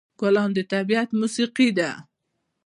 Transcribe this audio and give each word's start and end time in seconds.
ګلان 0.19 0.49
د 0.55 0.59
طبیعت 0.73 1.09
موسيقي 1.19 1.69
ده. 1.77 1.91